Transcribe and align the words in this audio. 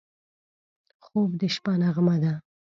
خوب 1.03 1.29
د 1.39 1.41
شپه 1.53 1.73
نغمه 1.81 2.15
ده 2.23 2.33